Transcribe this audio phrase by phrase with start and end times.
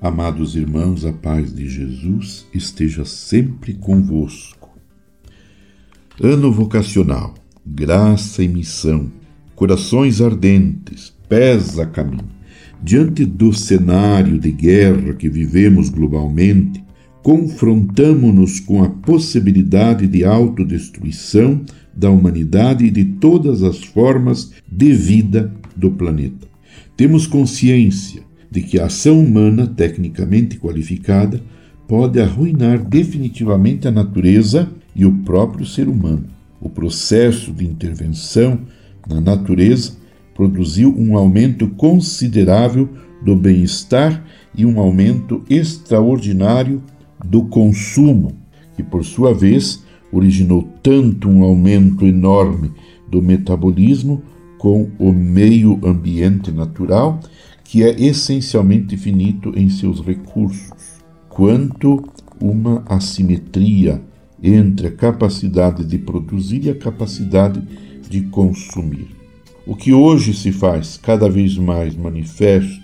[0.00, 4.70] Amados irmãos, a paz de Jesus esteja sempre convosco.
[6.22, 7.34] Ano vocacional,
[7.66, 9.10] graça e missão,
[9.56, 12.28] corações ardentes, pés a caminho.
[12.80, 16.80] Diante do cenário de guerra que vivemos globalmente,
[17.20, 25.52] confrontamo-nos com a possibilidade de autodestruição da humanidade e de todas as formas de vida
[25.74, 26.46] do planeta.
[26.96, 31.40] Temos consciência de que a ação humana, tecnicamente qualificada,
[31.86, 36.24] pode arruinar definitivamente a natureza e o próprio ser humano.
[36.60, 38.60] O processo de intervenção
[39.08, 39.92] na natureza
[40.34, 42.88] produziu um aumento considerável
[43.22, 44.24] do bem-estar
[44.54, 46.82] e um aumento extraordinário
[47.24, 48.32] do consumo,
[48.76, 52.70] que por sua vez originou tanto um aumento enorme
[53.10, 54.22] do metabolismo
[54.58, 57.20] com o meio ambiente natural,
[57.68, 60.72] que é essencialmente finito em seus recursos,
[61.28, 62.02] quanto
[62.40, 64.00] uma assimetria
[64.42, 67.62] entre a capacidade de produzir e a capacidade
[68.08, 69.08] de consumir.
[69.66, 72.80] O que hoje se faz cada vez mais manifesto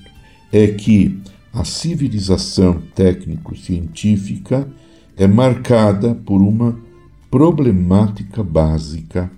[0.52, 1.18] é que
[1.50, 4.68] a civilização técnico-científica
[5.16, 6.78] é marcada por uma
[7.30, 9.30] problemática básica,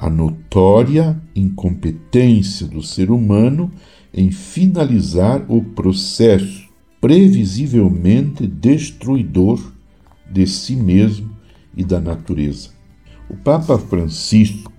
[0.00, 3.70] a notória incompetência do ser humano
[4.14, 9.60] em finalizar o processo previsivelmente destruidor
[10.32, 11.28] de si mesmo
[11.76, 12.70] e da natureza.
[13.28, 14.72] O Papa Francisco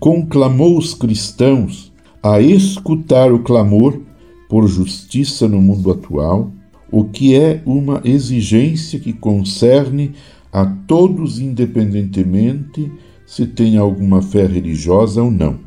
[0.00, 4.00] conclamou os cristãos a escutar o clamor
[4.48, 6.50] por justiça no mundo atual,
[6.90, 10.12] o que é uma exigência que concerne
[10.52, 12.90] a todos, independentemente
[13.26, 15.58] se tem alguma fé religiosa ou não.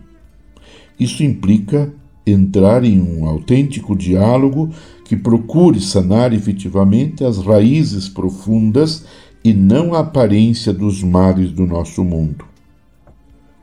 [1.00, 1.94] Isso implica
[2.26, 4.70] entrar em um autêntico diálogo
[5.06, 9.06] que procure sanar efetivamente as raízes profundas
[9.44, 12.46] e não a aparência dos males do nosso mundo.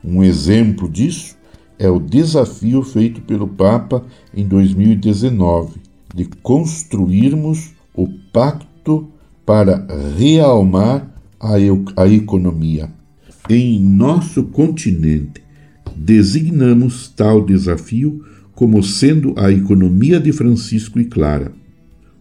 [0.03, 1.35] Um exemplo disso
[1.79, 4.03] é o desafio feito pelo Papa
[4.35, 5.81] em 2019
[6.13, 9.07] de construirmos o pacto
[9.45, 9.85] para
[10.17, 11.07] realmar
[11.39, 11.53] a,
[11.95, 12.96] a economia.
[13.49, 15.41] Em nosso continente,
[15.95, 18.21] designamos tal desafio
[18.53, 21.53] como sendo a economia de Francisco e Clara.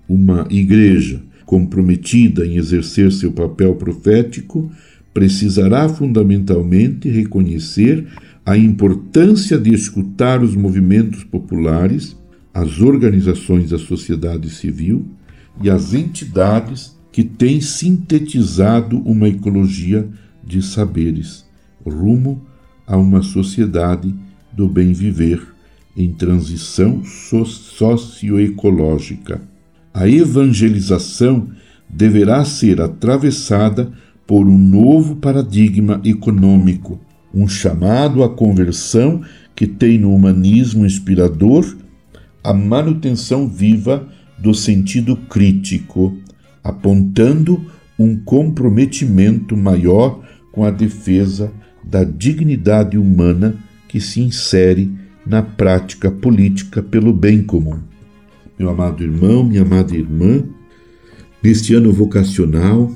[0.09, 4.71] Uma igreja comprometida em exercer seu papel profético
[5.13, 8.07] precisará fundamentalmente reconhecer
[8.45, 12.17] a importância de escutar os movimentos populares,
[12.55, 15.05] as organizações da sociedade civil
[15.61, 20.09] e as entidades que têm sintetizado uma ecologia
[20.47, 21.45] de saberes
[21.85, 22.41] rumo
[22.87, 24.15] a uma sociedade
[24.53, 25.43] do bem viver
[25.97, 29.43] em transição socioecológica.
[29.93, 31.49] A evangelização
[31.89, 33.91] deverá ser atravessada
[34.27, 37.01] por um novo paradigma econômico,
[37.33, 39.23] um chamado à conversão
[39.55, 41.77] que tem no humanismo inspirador
[42.45, 44.07] a manutenção viva
[44.39, 46.15] do sentido crítico,
[46.63, 47.65] apontando
[47.99, 50.21] um comprometimento maior
[50.57, 51.53] com a defesa
[51.85, 53.55] da dignidade humana
[53.87, 54.91] que se insere
[55.27, 57.79] na prática política pelo bem comum.
[58.59, 60.43] Meu amado irmão, minha amada irmã,
[61.43, 62.91] neste ano vocacional,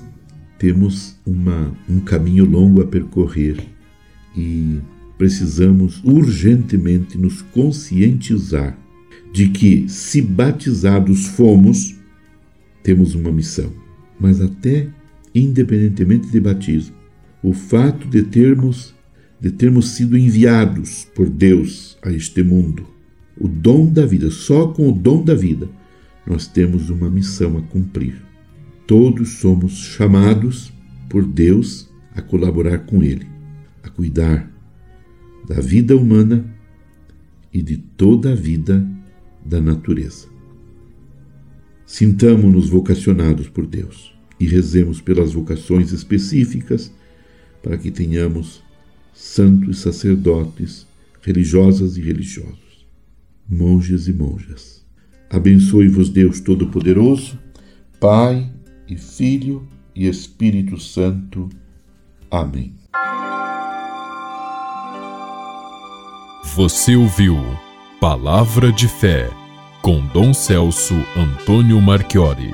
[0.59, 3.59] temos uma, um caminho longo a percorrer
[4.35, 4.79] e
[5.19, 8.79] precisamos urgentemente nos conscientizar
[9.35, 11.95] de que, se batizados fomos,
[12.83, 13.71] temos uma missão.
[14.19, 14.89] Mas, até
[15.35, 17.00] independentemente de batismo,
[17.43, 18.95] o fato de termos,
[19.41, 22.87] de termos sido enviados por Deus a este mundo,
[23.39, 25.69] o dom da vida, só com o dom da vida,
[26.27, 28.21] nós temos uma missão a cumprir.
[28.87, 30.73] Todos somos chamados
[31.09, 33.27] por Deus a colaborar com Ele,
[33.83, 34.51] a cuidar
[35.49, 36.45] da vida humana
[37.53, 38.87] e de toda a vida
[39.45, 40.29] da natureza.
[41.87, 46.93] Sintamo-nos vocacionados por Deus e rezemos pelas vocações específicas
[47.63, 48.63] para que tenhamos
[49.13, 50.87] santos sacerdotes,
[51.23, 52.87] religiosas e religiosos,
[53.49, 54.85] monges e monjas.
[55.29, 57.39] Abençoe-vos Deus Todo-Poderoso,
[58.01, 58.51] Pai,
[58.91, 61.49] e Filho e Espírito Santo.
[62.31, 62.75] Amém.
[66.57, 67.37] Você ouviu
[68.01, 69.31] Palavra de Fé
[69.81, 72.53] com Dom Celso Antônio Marchiori.